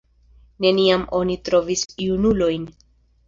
[0.65, 2.65] Neniam oni trovis junulojn.